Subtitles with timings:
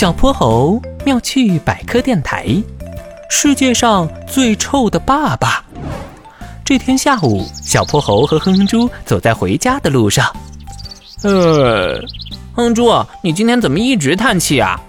[0.00, 2.46] 小泼猴妙趣百科电台：
[3.28, 5.62] 世界上最臭的爸爸。
[6.64, 10.24] 这天下午，小泼猴和哼哼猪走在回家的路上。
[11.22, 12.00] 呃，
[12.54, 12.90] 哼哼猪，
[13.22, 14.80] 你今天怎么一直叹气啊？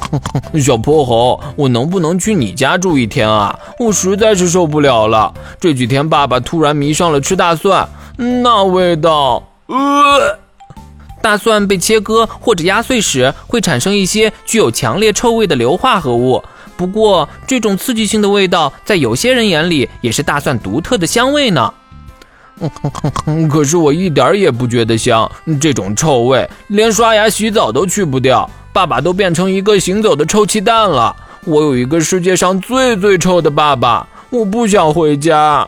[0.60, 3.58] 小泼猴，我能不能去你家住一天啊？
[3.78, 5.32] 我实在是受不了了。
[5.58, 7.88] 这几天爸爸突然迷上了吃大蒜，
[8.18, 9.42] 那味道……
[9.68, 10.38] 呃。
[11.20, 16.42] 大蒜被切割或者压碎时，会产生一些具有强烈臭味的硫化合物。
[16.76, 21.74] 不过，这种刺激性的味道在有些人眼里也是大蒜独特的香味呢。
[23.50, 28.48] 可是我一点也不觉得香，这种臭味连刷牙洗澡都去不掉。
[28.72, 31.14] 爸爸都变成一个行走的臭气弹了。
[31.44, 35.66] 我有一个世界上最最臭的爸爸，我不想回家。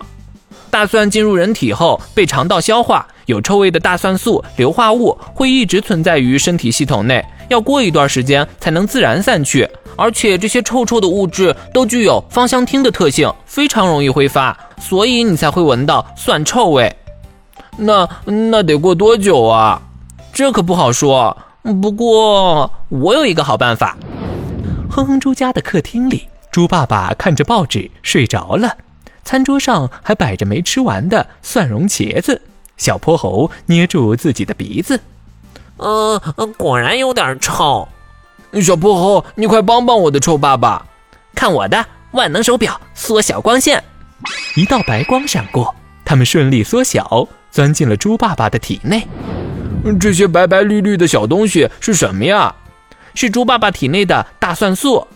[0.70, 3.04] 大蒜进入人体后被肠道消化。
[3.30, 9.66] 有臭味的大蒜素硫化物会一直存在于身体系统内，要过一段时间才能自然散去。
[9.96, 16.94] 而且这些臭臭的物质都具有芳香烃的特性，非常容易挥发，所以你才会闻到蒜臭味。
[17.76, 19.80] 那那得过多久啊？
[20.32, 21.36] 这可不好说。
[21.82, 23.96] 不过我有一个好办法。
[24.90, 28.76] 哼哼猪家的客厅里，猪爸爸看着报纸睡着了，
[29.22, 32.40] 餐桌上还摆着没吃完的蒜蓉茄子。
[32.80, 34.98] 小泼猴捏住自己的鼻子，
[35.76, 36.18] 呃，
[36.56, 37.86] 果然有点臭。
[38.62, 40.86] 小泼猴，你快帮帮我的臭爸爸！
[41.34, 43.84] 看我的万能手表，缩小光线。
[44.56, 45.74] 一道白光闪过，
[46.06, 49.06] 他们顺利缩小，钻进了猪爸爸的体内。
[50.00, 52.54] 这些白白绿绿的小东西是什么呀？
[53.14, 55.06] 是猪爸爸体内的大蒜素。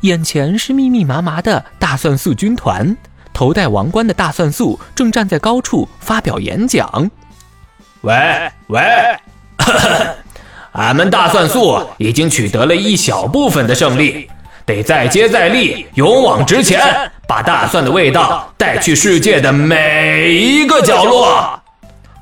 [0.00, 2.96] 眼前是密密麻麻的大蒜素军团。
[3.42, 7.10] 头戴王冠的大蒜素正站在高处发表演讲。
[8.02, 8.14] 喂
[8.68, 8.80] 喂，
[10.70, 14.30] 俺们大蒜素已经取得了一小部分的胜利，
[14.64, 16.80] 得再接再厉，勇往直前，
[17.26, 21.60] 把大蒜的味道带去世界的每一个角落。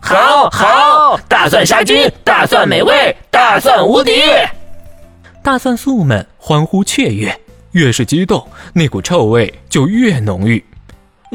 [0.00, 4.22] 好好，大蒜杀菌，大蒜美味，大蒜无敌。
[5.42, 7.38] 大蒜素们欢呼雀跃，
[7.72, 10.64] 越是激动，那股臭味就越浓郁。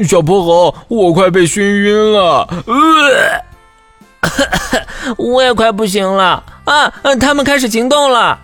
[0.04, 3.44] 小泼猴，我快被熏晕了，呃，
[5.16, 6.92] 我也快不行了啊！
[7.18, 8.38] 他们开始行动了，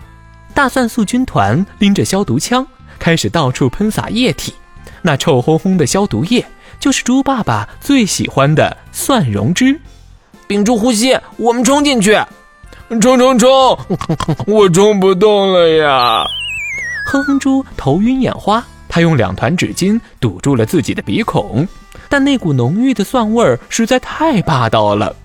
[0.53, 2.65] 大蒜素军团拎着消毒枪，
[2.97, 4.53] 开始到处喷洒液体。
[5.01, 6.45] 那臭烘烘的消毒液，
[6.79, 9.79] 就是猪爸爸最喜欢的蒜蓉汁。
[10.47, 12.17] 屏住呼吸，我们冲进去！
[13.01, 13.77] 冲冲冲！
[14.47, 16.23] 我冲不动了呀！
[17.05, 18.63] 哼哼猪头晕眼花。
[18.93, 21.67] 他用两团纸巾堵住了自己的鼻孔，
[22.09, 25.15] 但那股浓郁的蒜味儿实在太霸道了。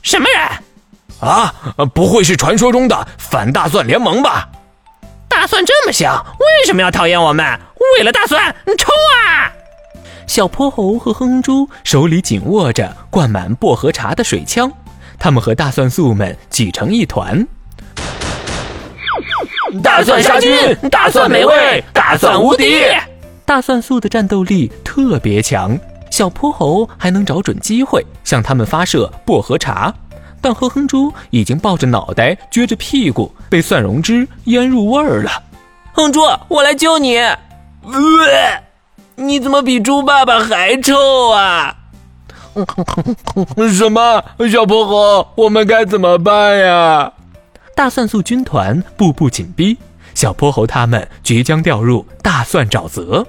[0.00, 1.28] 什么人？
[1.28, 1.54] 啊，
[1.92, 4.48] 不会是传说中的反大蒜联盟吧？
[5.28, 7.44] 大蒜这么香，为什么要讨厌我们？
[7.98, 8.88] 为了大蒜，冲
[9.28, 9.52] 啊！
[10.26, 14.72] 小泼猴和哼哼猪手里紧握着灌满薄荷茶的水枪，
[15.18, 17.46] 他们和大蒜素们挤成一团。
[19.82, 20.52] 大蒜杀菌，
[20.90, 22.82] 大蒜美味，大蒜无敌。
[23.44, 25.78] 大蒜素的战斗力特别强，
[26.10, 29.92] 小泼猴还能找准机会向他们发射薄荷茶，
[30.40, 35.30] 但哼哼猪已经抱着脑袋撅着屁股，被蒜蓉汁腌入味儿了。
[35.92, 37.16] 哼猪，我来救你。
[37.18, 38.62] 呃，
[39.14, 41.74] 你怎么比猪爸爸还臭啊？
[43.72, 44.22] 什么？
[44.50, 47.12] 小泼猴，我们该怎么办呀？
[47.76, 49.76] 大蒜素军团步步紧逼，
[50.14, 53.24] 小泼猴他们即将掉入大蒜沼泽。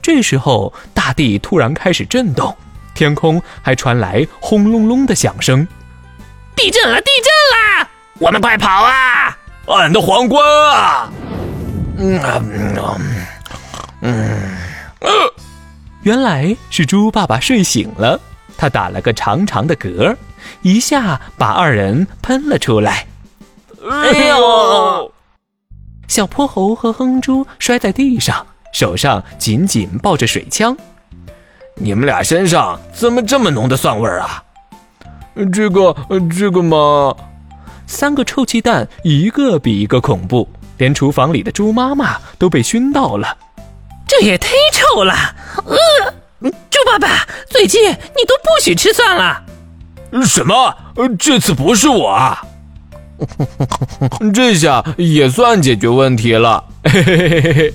[0.00, 2.56] 这时候，大地突然开始震动，
[2.94, 5.66] 天空还传来轰隆隆的响声。
[6.54, 7.00] 地震了！
[7.00, 7.88] 地震了！
[8.20, 9.36] 我们快跑啊！
[9.66, 10.40] 俺的皇冠
[10.72, 11.10] 啊！
[11.98, 13.02] 嗯啊嗯
[14.02, 14.50] 嗯，
[16.04, 18.20] 原来是猪爸爸睡醒了，
[18.56, 20.16] 他打了个长长的嗝，
[20.62, 23.04] 一下把二人喷了出来。
[23.90, 25.12] 哎呦！
[26.06, 30.76] 小泼猴和哼猪摔在地上，手上紧紧抱着水枪。
[31.74, 34.44] 你们俩身上怎么这么浓的蒜味儿啊？
[35.52, 35.96] 这个，
[36.38, 37.16] 这个嘛……
[37.88, 40.48] 三个臭鸡蛋，一个比一个恐怖，
[40.78, 43.36] 连厨房里的猪妈妈都被熏到了。
[44.06, 45.14] 这也太臭了！
[45.66, 49.42] 呃，猪爸爸，最近你都不许吃蒜了。
[50.24, 50.76] 什么？
[51.18, 52.44] 这次不是我啊！
[54.32, 56.64] 这下也算解决问题了。
[56.84, 57.74] 嘿嘿嘿嘿嘿。